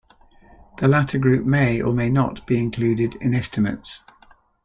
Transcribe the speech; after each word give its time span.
The 0.79 0.87
latter 0.87 1.19
group 1.19 1.45
may 1.45 1.79
or 1.79 1.93
may 1.93 2.09
not 2.09 2.47
be 2.47 2.57
included 2.57 3.17
in 3.17 3.35
estimates. 3.35 4.03